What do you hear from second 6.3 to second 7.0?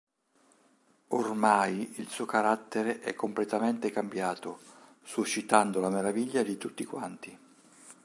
di tutti